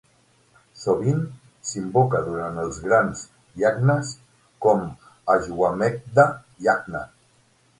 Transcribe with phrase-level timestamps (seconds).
[0.83, 1.19] Sovint
[1.71, 3.21] s'invoca durant els grans
[3.65, 4.15] yagnas,
[4.67, 6.27] com l'Ashwamedha
[6.69, 7.05] yagna.